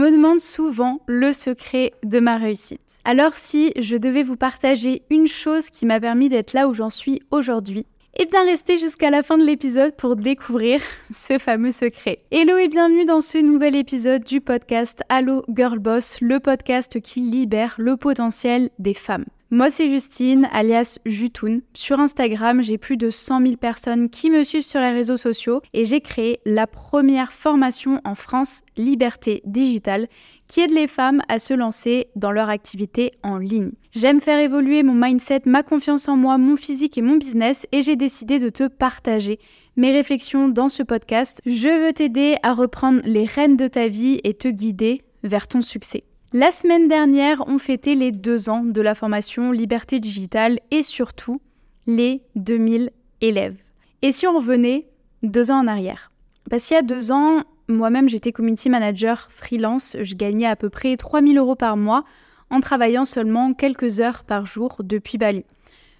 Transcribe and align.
me 0.00 0.10
demande 0.10 0.40
souvent 0.40 1.00
le 1.06 1.32
secret 1.32 1.92
de 2.04 2.20
ma 2.20 2.38
réussite. 2.38 2.80
Alors 3.04 3.36
si 3.36 3.72
je 3.78 3.96
devais 3.96 4.22
vous 4.22 4.36
partager 4.36 5.02
une 5.10 5.26
chose 5.26 5.70
qui 5.70 5.86
m'a 5.86 6.00
permis 6.00 6.28
d'être 6.28 6.54
là 6.54 6.68
où 6.68 6.74
j'en 6.74 6.90
suis 6.90 7.20
aujourd'hui, 7.30 7.86
eh 8.18 8.24
bien 8.24 8.44
restez 8.44 8.78
jusqu'à 8.78 9.10
la 9.10 9.22
fin 9.22 9.38
de 9.38 9.44
l'épisode 9.44 9.94
pour 9.94 10.16
découvrir 10.16 10.80
ce 11.10 11.38
fameux 11.38 11.70
secret. 11.70 12.20
Hello 12.30 12.56
et 12.56 12.68
bienvenue 12.68 13.04
dans 13.04 13.20
ce 13.20 13.38
nouvel 13.38 13.76
épisode 13.76 14.24
du 14.24 14.40
podcast 14.40 15.02
Allo 15.08 15.44
Girl 15.54 15.78
Boss, 15.78 16.18
le 16.20 16.40
podcast 16.40 17.00
qui 17.00 17.20
libère 17.20 17.74
le 17.78 17.96
potentiel 17.96 18.70
des 18.78 18.94
femmes. 18.94 19.26
Moi, 19.52 19.68
c'est 19.68 19.88
Justine, 19.88 20.48
alias 20.52 21.00
Jutoun. 21.04 21.58
Sur 21.74 21.98
Instagram, 21.98 22.62
j'ai 22.62 22.78
plus 22.78 22.96
de 22.96 23.10
100 23.10 23.42
000 23.42 23.56
personnes 23.56 24.08
qui 24.08 24.30
me 24.30 24.44
suivent 24.44 24.62
sur 24.62 24.80
les 24.80 24.92
réseaux 24.92 25.16
sociaux 25.16 25.60
et 25.74 25.84
j'ai 25.84 26.00
créé 26.00 26.38
la 26.46 26.68
première 26.68 27.32
formation 27.32 28.00
en 28.04 28.14
France, 28.14 28.62
Liberté 28.76 29.42
Digitale, 29.44 30.06
qui 30.46 30.60
aide 30.60 30.70
les 30.70 30.86
femmes 30.86 31.20
à 31.28 31.40
se 31.40 31.52
lancer 31.52 32.06
dans 32.14 32.30
leur 32.30 32.48
activité 32.48 33.10
en 33.24 33.38
ligne. 33.38 33.72
J'aime 33.90 34.20
faire 34.20 34.38
évoluer 34.38 34.84
mon 34.84 34.94
mindset, 34.94 35.42
ma 35.46 35.64
confiance 35.64 36.08
en 36.08 36.16
moi, 36.16 36.38
mon 36.38 36.54
physique 36.54 36.96
et 36.96 37.02
mon 37.02 37.16
business 37.16 37.66
et 37.72 37.82
j'ai 37.82 37.96
décidé 37.96 38.38
de 38.38 38.50
te 38.50 38.68
partager 38.68 39.40
mes 39.74 39.90
réflexions 39.90 40.48
dans 40.48 40.68
ce 40.68 40.84
podcast. 40.84 41.42
Je 41.44 41.86
veux 41.86 41.92
t'aider 41.92 42.36
à 42.44 42.54
reprendre 42.54 43.00
les 43.04 43.24
rênes 43.24 43.56
de 43.56 43.66
ta 43.66 43.88
vie 43.88 44.20
et 44.22 44.34
te 44.34 44.46
guider 44.46 45.02
vers 45.24 45.48
ton 45.48 45.60
succès. 45.60 46.04
La 46.32 46.52
semaine 46.52 46.86
dernière, 46.86 47.42
on 47.48 47.58
fêtait 47.58 47.96
les 47.96 48.12
deux 48.12 48.50
ans 48.50 48.62
de 48.62 48.80
la 48.80 48.94
formation 48.94 49.50
Liberté 49.50 49.98
Digitale 49.98 50.60
et 50.70 50.84
surtout 50.84 51.40
les 51.88 52.22
2000 52.36 52.92
élèves. 53.20 53.56
Et 54.02 54.12
si 54.12 54.28
on 54.28 54.36
revenait 54.36 54.86
deux 55.24 55.50
ans 55.50 55.58
en 55.58 55.66
arrière? 55.66 56.12
Parce 56.48 56.68
qu'il 56.68 56.76
y 56.76 56.78
a 56.78 56.82
deux 56.82 57.10
ans, 57.10 57.42
moi-même 57.66 58.08
j'étais 58.08 58.30
community 58.30 58.70
manager 58.70 59.26
freelance, 59.32 59.96
je 60.00 60.14
gagnais 60.14 60.46
à 60.46 60.54
peu 60.54 60.70
près 60.70 60.96
3000 60.96 61.36
euros 61.36 61.56
par 61.56 61.76
mois 61.76 62.04
en 62.48 62.60
travaillant 62.60 63.04
seulement 63.04 63.52
quelques 63.52 63.98
heures 63.98 64.22
par 64.22 64.46
jour 64.46 64.82
depuis 64.84 65.18
Bali. 65.18 65.44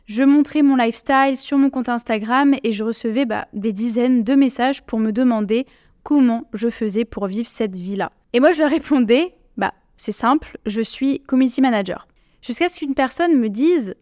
Je 0.06 0.23
montrais 0.23 0.62
mon 0.62 0.77
lifestyle 0.77 1.36
sur 1.36 1.58
mon 1.58 1.70
compte 1.70 1.89
Instagram 1.89 2.55
et 2.62 2.70
je 2.70 2.84
recevais 2.84 3.27
bah, 3.27 3.48
des 3.53 3.73
dizaines 3.73 4.23
de 4.23 4.36
messages 4.36 4.83
pour 4.83 5.01
me 5.01 5.11
demander 5.11 5.67
comment 6.05 6.45
je 6.53 6.70
faisais 6.70 7.05
pour 7.05 7.27
vivre 7.27 7.48
cette 7.48 7.75
vie-là. 7.75 8.12
Et 8.33 8.39
moi 8.39 8.53
je 8.53 8.61
leur 8.61 8.70
répondais 8.70 9.34
c'est 10.01 10.12
simple, 10.12 10.56
je 10.65 10.81
suis 10.81 11.20
community 11.20 11.61
manager. 11.61 12.09
Jusqu'à 12.41 12.70
ce 12.70 12.79
qu'une 12.79 12.95
personne 12.95 13.37
me 13.37 13.51
dise 13.51 13.97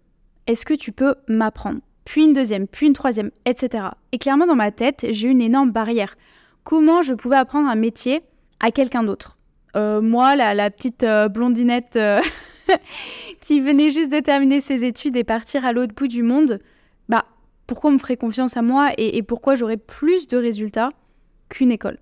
Est-ce 0.47 0.65
que 0.65 0.75
tu 0.75 0.93
peux 0.93 1.17
m'apprendre? 1.27 1.81
Puis 2.05 2.23
une 2.23 2.35
deuxième, 2.35 2.69
puis 2.69 2.87
une 2.87 2.93
troisième, 2.93 3.33
etc. 3.47 3.87
Et 4.13 4.19
clairement, 4.19 4.47
dans 4.47 4.55
ma 4.55 4.71
tête, 4.71 5.07
j'ai 5.11 5.27
une 5.27 5.41
énorme 5.41 5.73
barrière. 5.73 6.15
Comment 6.63 7.03
je 7.03 7.15
pouvais 7.15 7.35
apprendre 7.35 7.69
un 7.69 7.75
métier 7.75 8.23
à 8.61 8.71
quelqu'un 8.71 9.03
d'autre? 9.03 9.39
Euh, 9.75 10.01
Moi, 10.01 10.37
la, 10.37 10.71
petite 10.71 11.03
euh, 11.03 11.27
blondinette 11.29 11.97
euh, 11.97 12.21
qui 13.41 13.61
venait 13.61 13.91
juste 13.91 14.13
de 14.13 14.21
terminer 14.21 14.61
ses 14.61 14.85
études 14.85 15.17
et 15.17 15.25
partir 15.25 15.65
à 15.65 15.73
l'autre 15.73 15.97
bout 15.97 16.07
du 16.07 16.23
monde, 16.23 16.61
bah, 17.09 17.25
pourquoi 17.67 17.91
on 17.91 17.95
me 17.95 17.99
ferait 17.99 18.17
confiance 18.17 18.57
à 18.57 18.63
moi 18.63 18.93
et 18.97 19.21
pourquoi 19.25 19.57
j'aurais 19.57 19.77
plus 19.77 20.29
de 20.29 20.37
résultats 20.37 20.91
qu'une 21.49 21.73
école? 21.73 21.99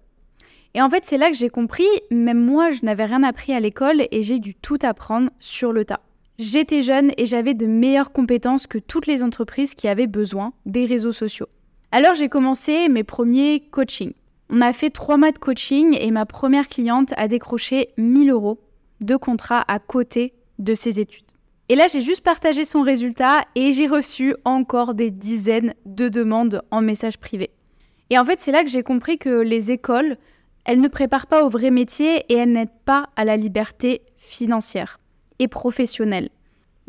Et 0.77 0.82
en 0.82 0.91
fait, 0.91 1.06
c'est 1.06 1.16
là 1.16 1.30
que 1.30 1.36
j'ai 1.36 1.48
compris, 1.48 1.86
même 2.10 2.38
moi, 2.38 2.70
je 2.70 2.84
n'avais 2.84 3.06
rien 3.06 3.22
appris 3.22 3.55
à 3.55 3.60
l'école 3.60 4.06
et 4.10 4.22
j'ai 4.22 4.38
dû 4.38 4.55
tout 4.55 4.78
apprendre 4.82 5.30
sur 5.41 5.72
le 5.72 5.86
tas. 5.86 6.00
J'étais 6.38 6.82
jeune 6.82 7.12
et 7.16 7.24
j'avais 7.24 7.55
de 7.55 7.66
meilleures 7.66 8.12
compétences 8.12 8.66
que 8.66 8.77
toutes 8.77 9.06
les 9.06 9.22
entreprises 9.22 9.74
qui 9.74 9.88
avaient 9.88 10.06
besoin 10.06 10.52
des 10.66 10.84
réseaux 10.84 11.12
sociaux. 11.12 11.47
Alors 11.92 12.14
j'ai 12.14 12.28
commencé 12.28 12.91
mes 12.91 13.04
premiers 13.04 13.60
coachings. 13.70 14.12
On 14.50 14.60
a 14.60 14.74
fait 14.74 14.91
trois 14.91 15.16
mois 15.16 15.32
de 15.32 15.38
coaching 15.38 15.97
et 15.98 16.10
ma 16.10 16.27
première 16.27 16.69
cliente 16.69 17.14
a 17.16 17.27
décroché 17.27 17.88
1000 17.97 18.30
euros 18.30 18.60
de 19.00 19.16
contrat 19.16 19.64
à 19.69 19.78
côté 19.78 20.34
de 20.58 20.74
ses 20.74 21.00
études. 21.00 21.24
Et 21.70 21.74
là, 21.74 21.86
j'ai 21.91 22.02
juste 22.02 22.20
partagé 22.20 22.64
son 22.64 22.82
résultat 22.82 23.41
et 23.54 23.72
j'ai 23.72 23.86
reçu 23.86 24.34
encore 24.44 24.92
des 24.92 25.10
dizaines 25.10 25.72
de 25.87 26.10
demandes 26.10 26.60
en 26.70 26.82
message 26.82 27.16
privé. 27.16 27.48
Et 28.10 28.19
en 28.19 28.26
fait, 28.26 28.41
c'est 28.41 28.53
là 28.53 28.62
que 28.62 28.69
j'ai 28.69 28.82
compris 28.82 29.16
que 29.16 29.41
les 29.41 29.70
écoles 29.70 30.19
elle 30.66 30.81
ne 30.81 30.88
prépare 30.88 31.28
pas 31.28 31.44
au 31.44 31.49
vrai 31.49 31.71
métier 31.71 32.25
et 32.28 32.34
elle 32.34 32.53
n'aide 32.53 32.69
pas 32.84 33.09
à 33.15 33.25
la 33.25 33.37
liberté 33.37 34.03
financière 34.19 34.99
et 35.38 35.47
professionnelle. 35.49 36.28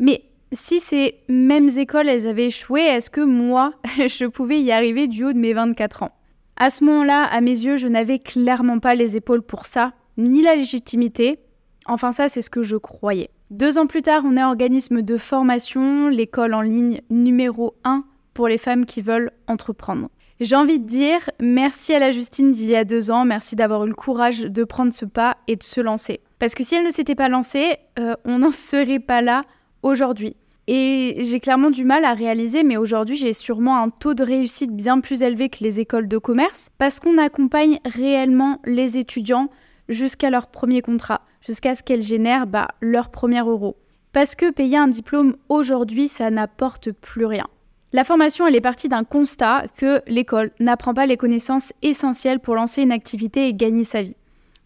Mais 0.00 0.24
si 0.50 0.80
ces 0.80 1.20
mêmes 1.28 1.68
écoles, 1.68 2.08
elles 2.08 2.26
avaient 2.26 2.48
échoué, 2.48 2.82
est-ce 2.82 3.08
que 3.08 3.20
moi, 3.20 3.72
je 3.98 4.26
pouvais 4.26 4.60
y 4.60 4.72
arriver 4.72 5.06
du 5.06 5.24
haut 5.24 5.32
de 5.32 5.38
mes 5.38 5.52
24 5.52 6.02
ans? 6.02 6.12
À 6.56 6.70
ce 6.70 6.82
moment-là, 6.84 7.22
à 7.22 7.40
mes 7.40 7.50
yeux, 7.50 7.76
je 7.76 7.86
n'avais 7.86 8.18
clairement 8.18 8.80
pas 8.80 8.96
les 8.96 9.16
épaules 9.16 9.42
pour 9.42 9.66
ça, 9.66 9.92
ni 10.16 10.42
la 10.42 10.56
légitimité. 10.56 11.38
Enfin, 11.86 12.10
ça, 12.10 12.28
c'est 12.28 12.42
ce 12.42 12.50
que 12.50 12.64
je 12.64 12.76
croyais. 12.76 13.30
Deux 13.50 13.78
ans 13.78 13.86
plus 13.86 14.02
tard, 14.02 14.24
on 14.26 14.36
est 14.36 14.42
organisme 14.42 15.02
de 15.02 15.16
formation, 15.16 16.08
l'école 16.08 16.52
en 16.52 16.62
ligne 16.62 17.00
numéro 17.10 17.74
1 17.84 18.04
pour 18.34 18.48
les 18.48 18.58
femmes 18.58 18.86
qui 18.86 19.02
veulent 19.02 19.30
entreprendre. 19.46 20.10
J'ai 20.40 20.54
envie 20.54 20.78
de 20.78 20.86
dire 20.86 21.28
merci 21.40 21.92
à 21.92 21.98
la 21.98 22.12
Justine 22.12 22.52
d'il 22.52 22.70
y 22.70 22.76
a 22.76 22.84
deux 22.84 23.10
ans, 23.10 23.24
merci 23.24 23.56
d'avoir 23.56 23.84
eu 23.84 23.88
le 23.88 23.94
courage 23.94 24.42
de 24.42 24.62
prendre 24.62 24.92
ce 24.92 25.04
pas 25.04 25.36
et 25.48 25.56
de 25.56 25.64
se 25.64 25.80
lancer. 25.80 26.20
Parce 26.38 26.54
que 26.54 26.62
si 26.62 26.76
elle 26.76 26.84
ne 26.84 26.92
s'était 26.92 27.16
pas 27.16 27.28
lancée, 27.28 27.78
euh, 27.98 28.14
on 28.24 28.38
n'en 28.38 28.52
serait 28.52 29.00
pas 29.00 29.20
là 29.20 29.42
aujourd'hui. 29.82 30.36
Et 30.68 31.16
j'ai 31.24 31.40
clairement 31.40 31.72
du 31.72 31.84
mal 31.84 32.04
à 32.04 32.14
réaliser, 32.14 32.62
mais 32.62 32.76
aujourd'hui 32.76 33.16
j'ai 33.16 33.32
sûrement 33.32 33.82
un 33.82 33.90
taux 33.90 34.14
de 34.14 34.22
réussite 34.22 34.70
bien 34.70 35.00
plus 35.00 35.22
élevé 35.22 35.48
que 35.48 35.64
les 35.64 35.80
écoles 35.80 36.06
de 36.06 36.18
commerce, 36.18 36.70
parce 36.78 37.00
qu'on 37.00 37.18
accompagne 37.18 37.80
réellement 37.84 38.60
les 38.64 38.96
étudiants 38.96 39.50
jusqu'à 39.88 40.30
leur 40.30 40.46
premier 40.46 40.82
contrat, 40.82 41.22
jusqu'à 41.40 41.74
ce 41.74 41.82
qu'elles 41.82 42.02
génèrent 42.02 42.46
bah, 42.46 42.68
leur 42.80 43.10
premier 43.10 43.40
euro. 43.40 43.76
Parce 44.12 44.36
que 44.36 44.52
payer 44.52 44.76
un 44.76 44.88
diplôme 44.88 45.34
aujourd'hui, 45.48 46.06
ça 46.06 46.30
n'apporte 46.30 46.92
plus 46.92 47.26
rien. 47.26 47.46
La 47.94 48.04
formation, 48.04 48.46
elle 48.46 48.54
est 48.54 48.60
partie 48.60 48.90
d'un 48.90 49.02
constat 49.02 49.64
que 49.78 50.02
l'école 50.06 50.50
n'apprend 50.60 50.92
pas 50.92 51.06
les 51.06 51.16
connaissances 51.16 51.72
essentielles 51.80 52.38
pour 52.38 52.54
lancer 52.54 52.82
une 52.82 52.92
activité 52.92 53.48
et 53.48 53.54
gagner 53.54 53.84
sa 53.84 54.02
vie. 54.02 54.16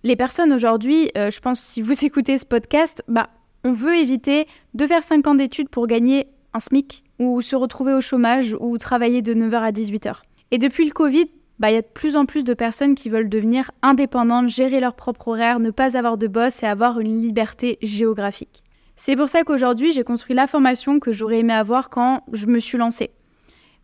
Les 0.02 0.16
personnes 0.16 0.52
aujourd'hui, 0.52 1.12
euh, 1.16 1.30
je 1.30 1.38
pense 1.38 1.60
si 1.60 1.82
vous 1.82 2.04
écoutez 2.04 2.36
ce 2.36 2.44
podcast, 2.44 3.04
bah, 3.06 3.30
on 3.62 3.70
veut 3.70 3.94
éviter 3.94 4.48
de 4.74 4.86
faire 4.88 5.04
5 5.04 5.24
ans 5.28 5.34
d'études 5.36 5.68
pour 5.68 5.86
gagner 5.86 6.26
un 6.52 6.58
SMIC 6.58 7.04
ou 7.20 7.42
se 7.42 7.54
retrouver 7.54 7.94
au 7.94 8.00
chômage 8.00 8.56
ou 8.58 8.76
travailler 8.76 9.22
de 9.22 9.34
9h 9.34 9.54
à 9.54 9.70
18h. 9.70 10.22
Et 10.50 10.58
depuis 10.58 10.84
le 10.84 10.92
Covid, 10.92 11.26
bah, 11.60 11.70
il 11.70 11.74
y 11.74 11.78
a 11.78 11.82
de 11.82 11.86
plus 11.86 12.16
en 12.16 12.26
plus 12.26 12.42
de 12.42 12.54
personnes 12.54 12.96
qui 12.96 13.08
veulent 13.08 13.28
devenir 13.28 13.70
indépendantes, 13.82 14.48
gérer 14.48 14.80
leur 14.80 14.94
propre 14.94 15.28
horaire, 15.28 15.60
ne 15.60 15.70
pas 15.70 15.96
avoir 15.96 16.18
de 16.18 16.26
boss 16.26 16.64
et 16.64 16.66
avoir 16.66 16.98
une 16.98 17.22
liberté 17.22 17.78
géographique. 17.82 18.64
C'est 18.96 19.16
pour 19.16 19.28
ça 19.28 19.42
qu'aujourd'hui, 19.42 19.92
j'ai 19.92 20.04
construit 20.04 20.36
la 20.36 20.46
formation 20.46 21.00
que 21.00 21.12
j'aurais 21.12 21.40
aimé 21.40 21.54
avoir 21.54 21.90
quand 21.90 22.22
je 22.32 22.46
me 22.46 22.60
suis 22.60 22.78
lancée. 22.78 23.10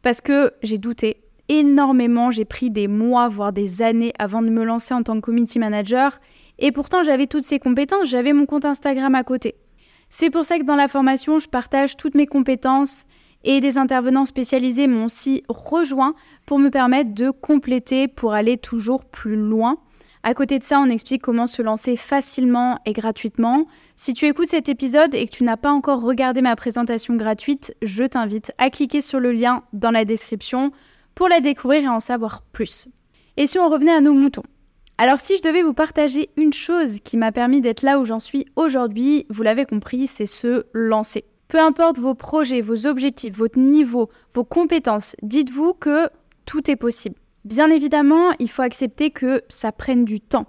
Parce 0.02 0.20
que 0.20 0.52
j'ai 0.62 0.78
douté 0.78 1.22
énormément, 1.48 2.30
j'ai 2.30 2.44
pris 2.44 2.70
des 2.70 2.88
mois, 2.88 3.28
voire 3.28 3.52
des 3.52 3.82
années 3.82 4.12
avant 4.18 4.42
de 4.42 4.50
me 4.50 4.64
lancer 4.64 4.94
en 4.94 5.02
tant 5.02 5.16
que 5.16 5.20
community 5.20 5.58
manager. 5.58 6.20
Et 6.58 6.72
pourtant, 6.72 7.02
j'avais 7.02 7.26
toutes 7.26 7.44
ces 7.44 7.58
compétences, 7.58 8.08
j'avais 8.08 8.32
mon 8.32 8.46
compte 8.46 8.64
Instagram 8.64 9.14
à 9.14 9.24
côté. 9.24 9.54
C'est 10.10 10.30
pour 10.30 10.44
ça 10.44 10.58
que 10.58 10.64
dans 10.64 10.76
la 10.76 10.88
formation, 10.88 11.38
je 11.38 11.48
partage 11.48 11.96
toutes 11.96 12.14
mes 12.14 12.26
compétences 12.26 13.04
et 13.44 13.60
des 13.60 13.78
intervenants 13.78 14.26
spécialisés 14.26 14.86
m'ont 14.86 15.06
aussi 15.06 15.44
rejoint 15.48 16.14
pour 16.46 16.58
me 16.58 16.70
permettre 16.70 17.14
de 17.14 17.30
compléter 17.30 18.08
pour 18.08 18.32
aller 18.32 18.56
toujours 18.56 19.04
plus 19.04 19.36
loin 19.36 19.78
à 20.28 20.34
côté 20.34 20.58
de 20.58 20.64
ça, 20.64 20.78
on 20.78 20.90
explique 20.90 21.22
comment 21.22 21.46
se 21.46 21.62
lancer 21.62 21.96
facilement 21.96 22.80
et 22.84 22.92
gratuitement. 22.92 23.66
Si 23.96 24.12
tu 24.12 24.26
écoutes 24.26 24.48
cet 24.48 24.68
épisode 24.68 25.14
et 25.14 25.26
que 25.26 25.34
tu 25.34 25.42
n'as 25.42 25.56
pas 25.56 25.70
encore 25.70 26.02
regardé 26.02 26.42
ma 26.42 26.54
présentation 26.54 27.16
gratuite, 27.16 27.74
je 27.80 28.04
t'invite 28.04 28.52
à 28.58 28.68
cliquer 28.68 29.00
sur 29.00 29.20
le 29.20 29.32
lien 29.32 29.62
dans 29.72 29.90
la 29.90 30.04
description 30.04 30.70
pour 31.14 31.30
la 31.30 31.40
découvrir 31.40 31.84
et 31.84 31.88
en 31.88 31.98
savoir 31.98 32.42
plus. 32.52 32.88
Et 33.38 33.46
si 33.46 33.58
on 33.58 33.70
revenait 33.70 33.94
à 33.94 34.02
nos 34.02 34.12
moutons? 34.12 34.42
Alors 34.98 35.18
si 35.18 35.38
je 35.38 35.42
devais 35.42 35.62
vous 35.62 35.72
partager 35.72 36.28
une 36.36 36.52
chose 36.52 37.00
qui 37.02 37.16
m'a 37.16 37.32
permis 37.32 37.62
d'être 37.62 37.80
là 37.80 37.98
où 37.98 38.04
j'en 38.04 38.18
suis 38.18 38.44
aujourd'hui, 38.54 39.24
vous 39.30 39.42
l'avez 39.42 39.64
compris, 39.64 40.06
c'est 40.06 40.26
se 40.26 40.66
lancer. 40.74 41.24
Peu 41.48 41.58
importe 41.58 41.98
vos 41.98 42.14
projets, 42.14 42.60
vos 42.60 42.86
objectifs, 42.86 43.34
votre 43.34 43.58
niveau, 43.58 44.10
vos 44.34 44.44
compétences, 44.44 45.16
dites-vous 45.22 45.72
que 45.72 46.10
tout 46.44 46.70
est 46.70 46.76
possible. 46.76 47.16
Bien 47.48 47.70
évidemment, 47.70 48.32
il 48.40 48.50
faut 48.50 48.60
accepter 48.60 49.10
que 49.10 49.42
ça 49.48 49.72
prenne 49.72 50.04
du 50.04 50.20
temps. 50.20 50.44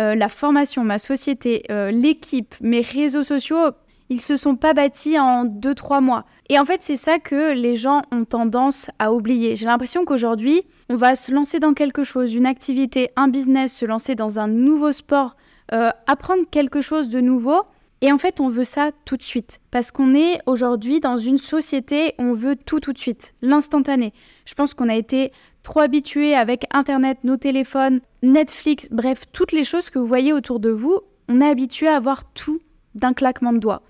Euh, 0.00 0.16
la 0.16 0.28
formation, 0.28 0.82
ma 0.82 0.98
société, 0.98 1.62
euh, 1.70 1.92
l'équipe, 1.92 2.56
mes 2.60 2.80
réseaux 2.80 3.22
sociaux, 3.22 3.70
ils 4.08 4.20
se 4.20 4.34
sont 4.34 4.56
pas 4.56 4.74
bâtis 4.74 5.16
en 5.16 5.44
2-3 5.44 6.00
mois. 6.00 6.24
Et 6.48 6.58
en 6.58 6.64
fait, 6.64 6.82
c'est 6.82 6.96
ça 6.96 7.20
que 7.20 7.52
les 7.52 7.76
gens 7.76 8.02
ont 8.10 8.24
tendance 8.24 8.90
à 8.98 9.12
oublier. 9.12 9.54
J'ai 9.54 9.66
l'impression 9.66 10.04
qu'aujourd'hui, 10.04 10.64
on 10.88 10.96
va 10.96 11.14
se 11.14 11.30
lancer 11.30 11.60
dans 11.60 11.72
quelque 11.72 12.02
chose, 12.02 12.34
une 12.34 12.46
activité, 12.46 13.10
un 13.14 13.28
business, 13.28 13.72
se 13.72 13.84
lancer 13.84 14.16
dans 14.16 14.40
un 14.40 14.48
nouveau 14.48 14.90
sport, 14.90 15.36
euh, 15.72 15.90
apprendre 16.08 16.42
quelque 16.50 16.80
chose 16.80 17.10
de 17.10 17.20
nouveau. 17.20 17.62
Et 18.02 18.10
en 18.12 18.18
fait, 18.18 18.40
on 18.40 18.48
veut 18.48 18.64
ça 18.64 18.92
tout 19.04 19.16
de 19.16 19.22
suite. 19.22 19.60
Parce 19.70 19.90
qu'on 19.90 20.14
est 20.14 20.40
aujourd'hui 20.46 21.00
dans 21.00 21.18
une 21.18 21.38
société 21.38 22.14
où 22.18 22.22
on 22.22 22.32
veut 22.32 22.56
tout 22.56 22.80
tout 22.80 22.92
de 22.92 22.98
suite, 22.98 23.34
l'instantané. 23.42 24.12
Je 24.46 24.54
pense 24.54 24.72
qu'on 24.72 24.88
a 24.88 24.96
été 24.96 25.32
trop 25.62 25.80
habitués 25.80 26.34
avec 26.34 26.64
Internet, 26.70 27.18
nos 27.24 27.36
téléphones, 27.36 28.00
Netflix, 28.22 28.88
bref, 28.90 29.24
toutes 29.32 29.52
les 29.52 29.64
choses 29.64 29.90
que 29.90 29.98
vous 29.98 30.06
voyez 30.06 30.32
autour 30.32 30.60
de 30.60 30.70
vous, 30.70 31.00
On 31.28 31.40
est 31.40 31.48
habitué 31.48 31.86
à 31.86 31.94
avoir 31.94 32.24
tout 32.32 32.60
d'un 32.96 33.12
claquement 33.12 33.52
de 33.52 33.58
doigts. 33.58 33.82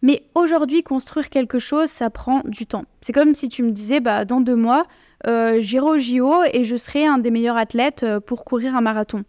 Mais 0.00 0.22
aujourd'hui, 0.36 0.84
construire 0.84 1.28
quelque 1.28 1.58
chose, 1.58 1.88
ça 1.88 2.08
prend 2.08 2.42
du 2.44 2.66
temps. 2.66 2.84
C'est 3.00 3.12
comme 3.12 3.34
si 3.34 3.48
tu 3.48 3.64
me 3.64 3.72
disais, 3.72 3.98
bah, 3.98 4.24
dans 4.24 4.40
deux 4.40 4.54
mois, 4.54 4.86
euh, 5.26 5.60
j'irai 5.60 5.86
au 5.86 5.98
JO 5.98 6.44
et 6.52 6.62
je 6.62 6.76
serai 6.76 7.06
un 7.06 7.18
des 7.18 7.30
meilleurs 7.30 7.56
athlètes 7.56 8.02
euh, 8.02 8.20
pour 8.20 8.44
courir 8.44 8.76
un 8.76 8.80
marathon. 8.80 9.24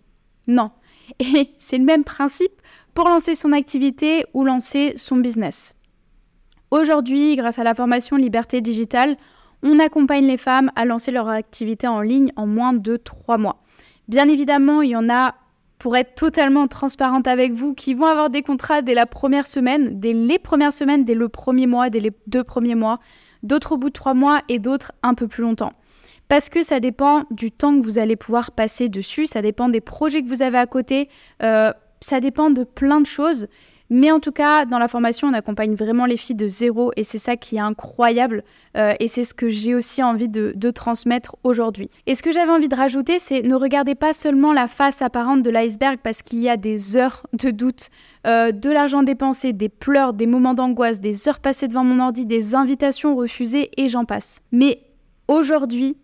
Non. 0.47 0.69
Et 1.19 1.51
c'est 1.57 1.77
le 1.77 1.85
même 1.85 2.03
principe 2.03 2.61
pour 2.93 3.07
lancer 3.09 3.35
son 3.35 3.51
activité 3.51 4.25
ou 4.33 4.43
lancer 4.43 4.93
son 4.95 5.17
business. 5.17 5.75
Aujourd'hui, 6.71 7.35
grâce 7.35 7.59
à 7.59 7.63
la 7.63 7.75
formation 7.75 8.17
Liberté 8.17 8.61
Digitale, 8.61 9.17
on 9.63 9.79
accompagne 9.79 10.25
les 10.25 10.37
femmes 10.37 10.71
à 10.75 10.85
lancer 10.85 11.11
leur 11.11 11.29
activité 11.29 11.87
en 11.87 12.01
ligne 12.01 12.31
en 12.35 12.47
moins 12.47 12.73
de 12.73 12.97
trois 12.97 13.37
mois. 13.37 13.63
Bien 14.07 14.27
évidemment, 14.29 14.81
il 14.81 14.91
y 14.91 14.95
en 14.95 15.09
a, 15.09 15.35
pour 15.79 15.97
être 15.97 16.15
totalement 16.15 16.67
transparente 16.67 17.27
avec 17.27 17.53
vous, 17.53 17.73
qui 17.73 17.93
vont 17.93 18.05
avoir 18.05 18.29
des 18.29 18.43
contrats 18.43 18.81
dès 18.81 18.93
la 18.93 19.05
première 19.05 19.47
semaine, 19.47 19.99
dès 19.99 20.13
les 20.13 20.39
premières 20.39 20.73
semaines, 20.73 21.03
dès 21.03 21.15
le 21.15 21.29
premier 21.29 21.67
mois, 21.67 21.89
dès 21.89 21.99
les 21.99 22.11
deux 22.27 22.43
premiers 22.43 22.75
mois, 22.75 22.99
d'autres 23.43 23.73
au 23.73 23.77
bout 23.77 23.89
de 23.89 23.93
trois 23.93 24.13
mois 24.13 24.41
et 24.49 24.59
d'autres 24.59 24.91
un 25.03 25.13
peu 25.13 25.27
plus 25.27 25.43
longtemps. 25.43 25.73
Parce 26.27 26.49
que 26.49 26.63
ça 26.63 26.79
dépend 26.79 27.23
du 27.31 27.51
temps 27.51 27.77
que 27.77 27.83
vous 27.83 27.99
allez 27.99 28.15
pouvoir 28.15 28.51
passer 28.51 28.89
dessus, 28.89 29.27
ça 29.27 29.41
dépend 29.41 29.69
des 29.69 29.81
projets 29.81 30.23
que 30.23 30.27
vous 30.27 30.41
avez 30.41 30.57
à 30.57 30.65
côté, 30.65 31.09
euh, 31.43 31.71
ça 31.99 32.19
dépend 32.19 32.49
de 32.49 32.63
plein 32.63 32.99
de 32.99 33.05
choses. 33.05 33.47
Mais 33.91 34.11
en 34.11 34.19
tout 34.19 34.31
cas, 34.31 34.65
dans 34.65 34.79
la 34.79 34.87
formation, 34.87 35.27
on 35.27 35.33
accompagne 35.33 35.75
vraiment 35.75 36.07
les 36.07 36.17
filles 36.17 36.35
de 36.35 36.47
zéro 36.47 36.91
et 36.95 37.03
c'est 37.03 37.19
ça 37.19 37.35
qui 37.35 37.57
est 37.57 37.59
incroyable 37.59 38.43
euh, 38.75 38.93
et 38.99 39.07
c'est 39.07 39.23
ce 39.23 39.35
que 39.35 39.47
j'ai 39.47 39.75
aussi 39.75 40.01
envie 40.01 40.27
de, 40.27 40.71
transmettre 40.71 41.35
aujourd'hui. 41.43 41.89
Et 42.07 42.15
ce 42.15 42.23
que 42.23 42.31
j'avais 42.31 42.51
envie 42.51 42.67
de 42.67 42.75
rajouter, 42.75 43.19
c'est 43.19 43.43
ne 43.43 43.53
regardez 43.53 43.93
pas 43.93 44.13
seulement 44.13 44.53
la 44.53 44.67
face 44.67 45.03
apparente 45.03 45.43
de 45.43 45.51
l'iceberg 45.51 45.99
parce 46.03 46.23
qu'il 46.23 46.39
y 46.39 46.49
a 46.49 46.57
des 46.57 46.97
heures 46.97 47.27
de 47.33 47.51
doute, 47.51 47.89
euh, 48.25 48.51
de 48.51 48.71
l'argent 48.71 49.03
dépensé, 49.03 49.53
des 49.53 49.69
pleurs, 49.69 50.13
des 50.13 50.25
moments 50.25 50.55
d'angoisse, 50.55 50.99
des 50.99 51.29
heures 51.29 51.39
passées 51.39 51.67
devant 51.67 51.83
mon 51.83 52.03
ordi, 52.03 52.25
des 52.25 52.55
invitations 52.55 53.15
refusées 53.15 53.69
et 53.77 53.87
j'en 53.87 54.05
passe. 54.05 54.41
Mais 54.51 54.81
aujourd'hui, 55.27 55.95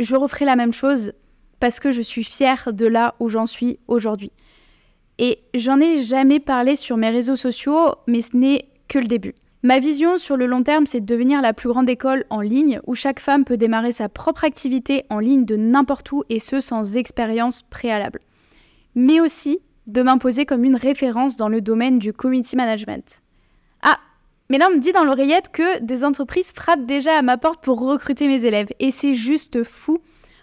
je 0.00 0.16
referai 0.16 0.44
la 0.44 0.56
même 0.56 0.72
chose 0.72 1.12
parce 1.60 1.78
que 1.78 1.90
je 1.90 2.02
suis 2.02 2.24
fière 2.24 2.72
de 2.72 2.86
là 2.86 3.14
où 3.20 3.28
j'en 3.28 3.46
suis 3.46 3.78
aujourd'hui. 3.86 4.32
Et 5.18 5.40
j'en 5.54 5.78
ai 5.80 6.02
jamais 6.02 6.40
parlé 6.40 6.74
sur 6.76 6.96
mes 6.96 7.10
réseaux 7.10 7.36
sociaux, 7.36 7.94
mais 8.06 8.22
ce 8.22 8.36
n'est 8.36 8.68
que 8.88 8.98
le 8.98 9.06
début. 9.06 9.34
Ma 9.62 9.78
vision 9.78 10.16
sur 10.16 10.38
le 10.38 10.46
long 10.46 10.62
terme, 10.62 10.86
c'est 10.86 11.00
de 11.00 11.06
devenir 11.06 11.42
la 11.42 11.52
plus 11.52 11.68
grande 11.68 11.90
école 11.90 12.24
en 12.30 12.40
ligne 12.40 12.80
où 12.86 12.94
chaque 12.94 13.20
femme 13.20 13.44
peut 13.44 13.58
démarrer 13.58 13.92
sa 13.92 14.08
propre 14.08 14.44
activité 14.44 15.04
en 15.10 15.18
ligne 15.18 15.44
de 15.44 15.56
n'importe 15.56 16.10
où 16.12 16.24
et 16.30 16.38
ce 16.38 16.60
sans 16.60 16.96
expérience 16.96 17.62
préalable. 17.62 18.20
Mais 18.94 19.20
aussi 19.20 19.58
de 19.86 20.00
m'imposer 20.00 20.46
comme 20.46 20.64
une 20.64 20.76
référence 20.76 21.36
dans 21.36 21.50
le 21.50 21.60
domaine 21.60 21.98
du 21.98 22.14
community 22.14 22.56
management. 22.56 23.20
Mais 24.50 24.58
là 24.58 24.68
on 24.70 24.74
me 24.74 24.80
dit 24.80 24.92
dans 24.92 25.04
l'oreillette 25.04 25.50
que 25.50 25.78
des 25.78 26.04
entreprises 26.04 26.52
frappent 26.52 26.84
déjà 26.84 27.16
à 27.16 27.22
ma 27.22 27.38
porte 27.38 27.64
pour 27.64 27.80
recruter 27.80 28.28
mes 28.28 28.44
élèves 28.44 28.68
et 28.78 28.90
c'est 28.90 29.14
juste 29.14 29.64
fou 29.64 30.00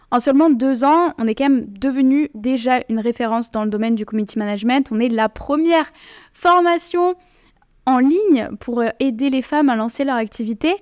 en 0.09 0.19
seulement 0.21 0.49
deux 0.49 0.83
ans, 0.85 1.13
on 1.17 1.27
est 1.27 1.35
quand 1.35 1.49
même 1.49 1.65
devenu 1.67 2.29
déjà 2.33 2.79
une 2.87 2.99
référence 2.99 3.51
dans 3.51 3.65
le 3.65 3.69
domaine 3.69 3.95
du 3.95 4.05
community 4.05 4.39
management. 4.39 4.87
On 4.91 4.99
est 4.99 5.09
la 5.09 5.27
première 5.27 5.91
formation 6.33 7.15
en 7.85 7.99
ligne 7.99 8.49
pour 8.59 8.83
aider 8.99 9.29
les 9.29 9.41
femmes 9.41 9.69
à 9.69 9.75
lancer 9.75 10.05
leur 10.05 10.15
activité. 10.15 10.75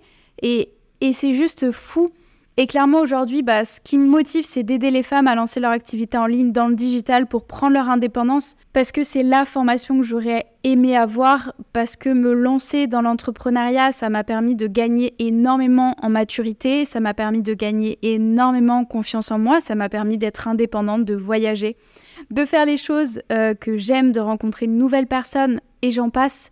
Et, 0.43 0.69
et 1.01 1.11
c'est 1.11 1.33
juste 1.33 1.71
fou 1.71 2.11
et 2.57 2.67
clairement, 2.67 3.01
aujourd'hui, 3.01 3.43
bah, 3.43 3.65
ce 3.65 3.81
qui 3.81 3.97
me 3.97 4.07
motive, 4.07 4.45
c'est 4.45 4.63
d'aider 4.63 4.89
les 4.89 5.03
femmes 5.03 5.27
à 5.27 5.35
lancer 5.35 5.59
leur 5.59 5.71
activité 5.71 6.17
en 6.17 6.25
ligne 6.25 6.53
dans 6.53 6.69
le 6.69 6.75
digital 6.75 7.27
pour 7.27 7.45
prendre 7.45 7.73
leur 7.73 7.89
indépendance, 7.89 8.55
parce 8.71 8.93
que 8.93 9.03
c'est 9.03 9.23
la 9.23 9.43
formation 9.43 9.97
que 9.99 10.05
j'aurais 10.05 10.45
aimé 10.63 10.95
avoir, 10.95 11.53
parce 11.73 11.97
que 11.97 12.07
me 12.07 12.31
lancer 12.31 12.87
dans 12.87 13.01
l'entrepreneuriat, 13.01 13.91
ça 13.91 14.09
m'a 14.09 14.23
permis 14.23 14.55
de 14.55 14.67
gagner 14.67 15.15
énormément 15.19 15.95
en 16.01 16.07
maturité, 16.07 16.85
ça 16.85 17.01
m'a 17.01 17.13
permis 17.13 17.41
de 17.41 17.53
gagner 17.53 17.99
énormément 18.03 18.77
en 18.77 18.85
confiance 18.85 19.31
en 19.31 19.37
moi, 19.37 19.59
ça 19.59 19.75
m'a 19.75 19.89
permis 19.89 20.17
d'être 20.17 20.47
indépendante, 20.47 21.03
de 21.03 21.15
voyager, 21.15 21.75
de 22.31 22.45
faire 22.45 22.65
les 22.65 22.77
choses 22.77 23.19
euh, 23.33 23.53
que 23.53 23.75
j'aime, 23.75 24.13
de 24.13 24.21
rencontrer 24.21 24.67
de 24.67 24.71
nouvelles 24.71 25.07
personnes, 25.07 25.59
et 25.81 25.91
j'en 25.91 26.09
passe. 26.09 26.51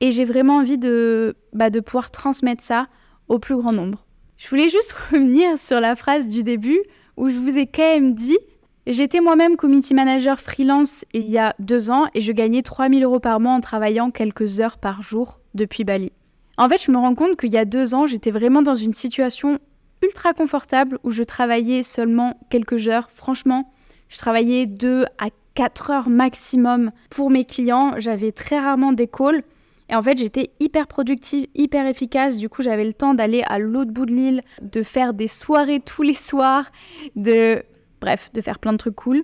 Et 0.00 0.10
j'ai 0.10 0.24
vraiment 0.24 0.56
envie 0.56 0.78
de, 0.78 1.36
bah, 1.52 1.70
de 1.70 1.78
pouvoir 1.78 2.10
transmettre 2.10 2.62
ça 2.62 2.88
au 3.28 3.38
plus 3.38 3.56
grand 3.56 3.72
nombre. 3.72 4.03
Je 4.36 4.48
voulais 4.48 4.70
juste 4.70 4.92
revenir 5.10 5.58
sur 5.58 5.80
la 5.80 5.96
phrase 5.96 6.28
du 6.28 6.42
début 6.42 6.80
où 7.16 7.28
je 7.28 7.36
vous 7.36 7.58
ai 7.58 7.66
quand 7.66 7.82
même 7.82 8.14
dit 8.14 8.38
J'étais 8.86 9.20
moi-même 9.20 9.56
community 9.56 9.94
manager 9.94 10.38
freelance 10.38 11.06
il 11.14 11.30
y 11.30 11.38
a 11.38 11.54
deux 11.58 11.90
ans 11.90 12.04
et 12.12 12.20
je 12.20 12.32
gagnais 12.32 12.60
3000 12.60 13.02
euros 13.02 13.20
par 13.20 13.40
mois 13.40 13.52
en 13.52 13.60
travaillant 13.60 14.10
quelques 14.10 14.60
heures 14.60 14.76
par 14.76 15.00
jour 15.00 15.40
depuis 15.54 15.84
Bali. 15.84 16.12
En 16.58 16.68
fait, 16.68 16.82
je 16.82 16.90
me 16.90 16.98
rends 16.98 17.14
compte 17.14 17.38
qu'il 17.38 17.52
y 17.52 17.56
a 17.56 17.64
deux 17.64 17.94
ans, 17.94 18.06
j'étais 18.06 18.30
vraiment 18.30 18.60
dans 18.60 18.74
une 18.74 18.92
situation 18.92 19.58
ultra 20.02 20.34
confortable 20.34 20.98
où 21.02 21.10
je 21.10 21.22
travaillais 21.22 21.82
seulement 21.82 22.38
quelques 22.50 22.86
heures. 22.88 23.08
Franchement, 23.10 23.72
je 24.10 24.18
travaillais 24.18 24.66
deux 24.66 25.04
à 25.18 25.28
quatre 25.54 25.90
heures 25.90 26.10
maximum 26.10 26.90
pour 27.10 27.30
mes 27.30 27.44
clients. 27.44 27.94
J'avais 27.96 28.32
très 28.32 28.58
rarement 28.58 28.92
des 28.92 29.06
calls. 29.06 29.42
Et 29.88 29.94
en 29.94 30.02
fait, 30.02 30.16
j'étais 30.16 30.50
hyper 30.60 30.86
productive, 30.86 31.46
hyper 31.54 31.86
efficace. 31.86 32.38
Du 32.38 32.48
coup, 32.48 32.62
j'avais 32.62 32.84
le 32.84 32.92
temps 32.92 33.14
d'aller 33.14 33.42
à 33.46 33.58
l'autre 33.58 33.90
bout 33.90 34.06
de 34.06 34.12
l'île, 34.12 34.42
de 34.62 34.82
faire 34.82 35.12
des 35.12 35.28
soirées 35.28 35.80
tous 35.80 36.02
les 36.02 36.14
soirs, 36.14 36.70
de 37.16 37.62
bref, 38.00 38.32
de 38.32 38.40
faire 38.40 38.58
plein 38.58 38.72
de 38.72 38.78
trucs 38.78 38.94
cool. 38.94 39.22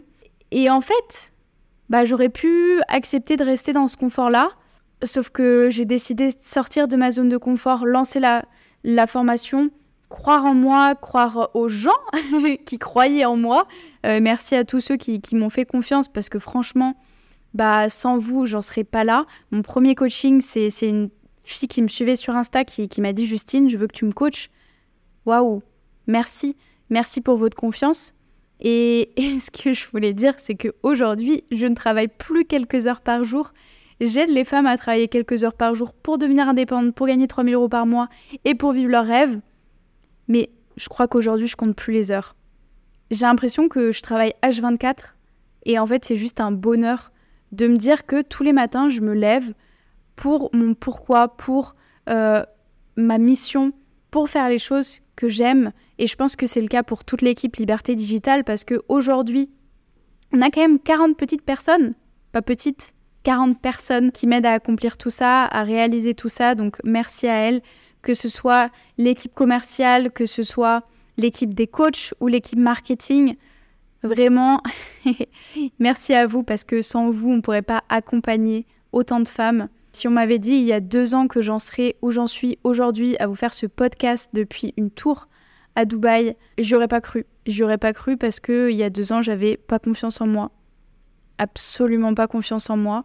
Et 0.50 0.68
en 0.70 0.80
fait, 0.80 1.32
bah 1.88 2.04
j'aurais 2.04 2.28
pu 2.28 2.80
accepter 2.88 3.36
de 3.36 3.44
rester 3.44 3.72
dans 3.72 3.88
ce 3.88 3.96
confort-là, 3.96 4.50
sauf 5.02 5.30
que 5.30 5.68
j'ai 5.70 5.84
décidé 5.84 6.28
de 6.28 6.36
sortir 6.42 6.88
de 6.88 6.96
ma 6.96 7.10
zone 7.10 7.28
de 7.28 7.36
confort, 7.36 7.86
lancer 7.86 8.20
la, 8.20 8.44
la 8.84 9.06
formation, 9.06 9.70
croire 10.08 10.44
en 10.44 10.54
moi, 10.54 10.94
croire 10.94 11.50
aux 11.54 11.68
gens 11.68 11.90
qui 12.66 12.78
croyaient 12.78 13.24
en 13.24 13.36
moi. 13.36 13.66
Euh, 14.04 14.18
merci 14.20 14.54
à 14.56 14.64
tous 14.64 14.80
ceux 14.80 14.96
qui, 14.96 15.20
qui 15.20 15.36
m'ont 15.36 15.50
fait 15.50 15.64
confiance 15.64 16.08
parce 16.08 16.28
que 16.28 16.38
franchement, 16.38 16.96
bah 17.54 17.88
sans 17.88 18.16
vous, 18.16 18.46
j'en 18.46 18.60
serais 18.60 18.84
pas 18.84 19.04
là. 19.04 19.26
Mon 19.50 19.62
premier 19.62 19.94
coaching, 19.94 20.40
c'est 20.40 20.70
une 20.82 21.10
fille 21.42 21.68
qui 21.68 21.82
me 21.82 21.88
suivait 21.88 22.16
sur 22.16 22.36
Insta 22.36 22.64
qui, 22.64 22.88
m'a 23.00 23.12
dit 23.12 23.26
Justine, 23.26 23.68
je 23.68 23.76
veux 23.76 23.86
que 23.86 23.92
tu 23.92 24.04
me 24.04 24.12
coaches. 24.12 24.50
Waouh, 25.26 25.62
merci, 26.06 26.56
merci 26.90 27.20
pour 27.20 27.36
votre 27.36 27.56
confiance. 27.56 28.14
Et, 28.60 29.12
ce 29.40 29.50
que 29.50 29.72
je 29.72 29.88
voulais 29.90 30.12
dire, 30.12 30.34
c'est 30.38 30.54
qu'aujourd'hui, 30.54 31.44
je 31.50 31.66
ne 31.66 31.74
travaille 31.74 32.08
plus 32.08 32.44
quelques 32.44 32.86
heures 32.86 33.00
par 33.00 33.24
jour. 33.24 33.52
J'aide 34.00 34.30
les 34.30 34.44
femmes 34.44 34.66
à 34.66 34.78
travailler 34.78 35.08
quelques 35.08 35.44
heures 35.44 35.54
par 35.54 35.74
jour 35.74 35.92
pour 35.92 36.16
devenir 36.16 36.48
indépendantes, 36.48 36.94
pour 36.94 37.06
gagner 37.06 37.26
3000 37.26 37.54
euros 37.54 37.68
par 37.68 37.84
mois 37.84 38.08
et 38.44 38.54
pour 38.54 38.72
vivre 38.72 38.90
leurs 38.90 39.04
rêves. 39.04 39.38
Mais 40.28 40.50
je 40.76 40.88
crois 40.88 41.06
qu'aujourd'hui, 41.08 41.48
je 41.48 41.56
compte 41.56 41.76
plus 41.76 41.92
les 41.92 42.10
heures. 42.10 42.34
J'ai 43.10 43.26
l'impression 43.26 43.68
que 43.68 43.92
je 43.92 44.00
travaille 44.00 44.32
H24 44.42 45.14
et 45.66 45.78
en 45.78 45.86
fait, 45.86 46.04
c'est 46.04 46.16
juste 46.16 46.40
un 46.40 46.52
bonheur 46.52 47.10
de 47.52 47.66
me 47.66 47.76
dire 47.76 48.06
que 48.06 48.22
tous 48.22 48.42
les 48.42 48.52
matins, 48.52 48.88
je 48.88 49.00
me 49.00 49.12
lève 49.12 49.52
pour 50.16 50.50
mon 50.52 50.74
pourquoi, 50.74 51.28
pour 51.36 51.74
euh, 52.08 52.44
ma 52.96 53.18
mission, 53.18 53.72
pour 54.10 54.28
faire 54.28 54.48
les 54.48 54.58
choses 54.58 55.00
que 55.16 55.28
j'aime. 55.28 55.72
Et 55.98 56.06
je 56.06 56.16
pense 56.16 56.36
que 56.36 56.46
c'est 56.46 56.60
le 56.60 56.68
cas 56.68 56.82
pour 56.82 57.04
toute 57.04 57.22
l'équipe 57.22 57.56
Liberté 57.56 57.94
Digitale 57.94 58.44
parce 58.44 58.64
qu'aujourd'hui, 58.64 59.50
on 60.32 60.42
a 60.42 60.50
quand 60.50 60.60
même 60.60 60.78
40 60.78 61.16
petites 61.16 61.42
personnes, 61.42 61.94
pas 62.32 62.42
petites, 62.42 62.94
40 63.24 63.60
personnes 63.60 64.12
qui 64.12 64.26
m'aident 64.26 64.46
à 64.46 64.52
accomplir 64.52 64.96
tout 64.96 65.10
ça, 65.10 65.44
à 65.44 65.62
réaliser 65.62 66.14
tout 66.14 66.28
ça. 66.28 66.54
Donc 66.54 66.76
merci 66.84 67.26
à 67.26 67.34
elles, 67.34 67.62
que 68.02 68.14
ce 68.14 68.28
soit 68.28 68.70
l'équipe 68.96 69.34
commerciale, 69.34 70.10
que 70.10 70.26
ce 70.26 70.42
soit 70.42 70.84
l'équipe 71.16 71.54
des 71.54 71.66
coachs 71.66 72.14
ou 72.20 72.28
l'équipe 72.28 72.58
marketing. 72.58 73.36
Vraiment, 74.02 74.62
merci 75.78 76.14
à 76.14 76.26
vous 76.26 76.42
parce 76.42 76.64
que 76.64 76.80
sans 76.82 77.10
vous, 77.10 77.30
on 77.30 77.36
ne 77.36 77.40
pourrait 77.40 77.62
pas 77.62 77.84
accompagner 77.88 78.66
autant 78.92 79.20
de 79.20 79.28
femmes. 79.28 79.68
Si 79.92 80.08
on 80.08 80.12
m'avait 80.12 80.38
dit 80.38 80.54
il 80.54 80.64
y 80.64 80.72
a 80.72 80.80
deux 80.80 81.14
ans 81.14 81.26
que 81.26 81.42
j'en 81.42 81.58
serais 81.58 81.96
où 82.00 82.10
j'en 82.10 82.26
suis 82.26 82.58
aujourd'hui 82.64 83.16
à 83.18 83.26
vous 83.26 83.34
faire 83.34 83.52
ce 83.52 83.66
podcast 83.66 84.30
depuis 84.32 84.72
une 84.76 84.90
tour 84.90 85.28
à 85.74 85.84
Dubaï, 85.84 86.36
j'aurais 86.58 86.88
pas 86.88 87.00
cru. 87.00 87.26
J'aurais 87.46 87.78
pas 87.78 87.92
cru 87.92 88.16
parce 88.16 88.40
que 88.40 88.70
il 88.70 88.76
y 88.76 88.82
a 88.82 88.90
deux 88.90 89.12
ans, 89.12 89.22
j'avais 89.22 89.56
pas 89.56 89.78
confiance 89.78 90.20
en 90.20 90.26
moi. 90.26 90.50
Absolument 91.38 92.14
pas 92.14 92.28
confiance 92.28 92.70
en 92.70 92.76
moi. 92.76 93.04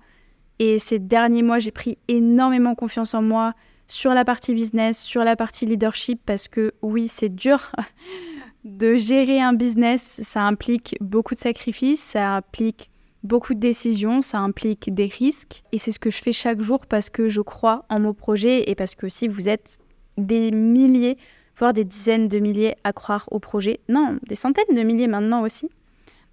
Et 0.59 0.79
ces 0.79 0.99
derniers 0.99 1.43
mois, 1.43 1.59
j'ai 1.59 1.71
pris 1.71 1.97
énormément 2.07 2.75
confiance 2.75 3.13
en 3.13 3.21
moi 3.21 3.53
sur 3.87 4.13
la 4.13 4.23
partie 4.23 4.53
business, 4.53 5.01
sur 5.01 5.23
la 5.23 5.35
partie 5.35 5.65
leadership 5.65 6.21
parce 6.25 6.47
que 6.47 6.73
oui, 6.81 7.07
c'est 7.07 7.33
dur. 7.33 7.71
de 8.65 8.95
gérer 8.95 9.39
un 9.39 9.53
business, 9.53 10.19
ça 10.23 10.41
implique 10.41 10.97
beaucoup 10.99 11.35
de 11.35 11.39
sacrifices, 11.39 12.01
ça 12.01 12.37
implique 12.37 12.89
beaucoup 13.23 13.53
de 13.53 13.59
décisions, 13.59 14.21
ça 14.21 14.39
implique 14.39 14.93
des 14.93 15.05
risques. 15.05 15.63
Et 15.71 15.77
c'est 15.77 15.91
ce 15.91 15.99
que 15.99 16.09
je 16.09 16.17
fais 16.17 16.31
chaque 16.31 16.61
jour 16.61 16.87
parce 16.87 17.09
que 17.09 17.29
je 17.29 17.41
crois 17.41 17.85
en 17.89 17.99
mon 17.99 18.13
projet 18.13 18.69
et 18.69 18.75
parce 18.75 18.95
que 18.95 19.07
si 19.07 19.27
vous 19.27 19.47
êtes 19.47 19.77
des 20.17 20.51
milliers, 20.51 21.17
voire 21.57 21.73
des 21.73 21.83
dizaines 21.83 22.27
de 22.27 22.39
milliers 22.39 22.75
à 22.83 22.91
croire 22.91 23.27
au 23.31 23.39
projet, 23.39 23.79
non, 23.87 24.17
des 24.27 24.35
centaines 24.35 24.75
de 24.75 24.81
milliers 24.81 25.07
maintenant 25.07 25.43
aussi. 25.43 25.69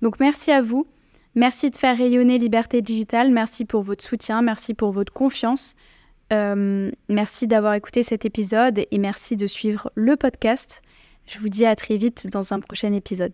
Donc 0.00 0.18
merci 0.18 0.50
à 0.50 0.62
vous. 0.62 0.86
Merci 1.34 1.70
de 1.70 1.76
faire 1.76 1.96
rayonner 1.96 2.38
Liberté 2.38 2.82
Digitale. 2.82 3.30
Merci 3.30 3.64
pour 3.64 3.82
votre 3.82 4.04
soutien. 4.04 4.42
Merci 4.42 4.74
pour 4.74 4.90
votre 4.90 5.12
confiance. 5.12 5.76
Euh, 6.32 6.90
merci 7.08 7.46
d'avoir 7.46 7.74
écouté 7.74 8.02
cet 8.02 8.24
épisode 8.24 8.86
et 8.90 8.98
merci 8.98 9.36
de 9.36 9.46
suivre 9.46 9.90
le 9.94 10.16
podcast. 10.16 10.82
Je 11.26 11.38
vous 11.38 11.48
dis 11.48 11.64
à 11.64 11.76
très 11.76 11.96
vite 11.96 12.26
dans 12.28 12.52
un 12.52 12.60
prochain 12.60 12.92
épisode. 12.92 13.32